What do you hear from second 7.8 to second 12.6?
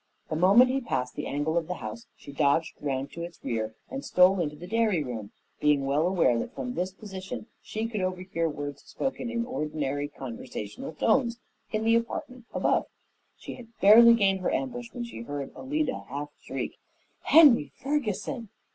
could overhear words spoken in ordinary conversational tones in the apartment